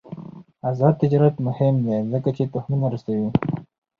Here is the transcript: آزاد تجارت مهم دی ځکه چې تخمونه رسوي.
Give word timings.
آزاد 0.69 0.93
تجارت 1.01 1.35
مهم 1.47 1.75
دی 1.85 1.97
ځکه 2.13 2.29
چې 2.37 2.51
تخمونه 2.53 2.87
رسوي. 2.93 3.29